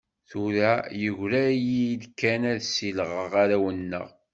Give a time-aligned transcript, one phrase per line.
[0.29, 0.71] Tura
[1.01, 4.07] yegra-yi-d kan ad ssilɣeɣ arraw-nneɣ.